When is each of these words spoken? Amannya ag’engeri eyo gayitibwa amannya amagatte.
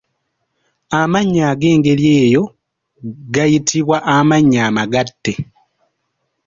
Amannya 0.99 1.43
ag’engeri 1.51 2.05
eyo 2.23 2.43
gayitibwa 3.33 3.97
amannya 4.15 4.59
amagatte. 4.69 5.33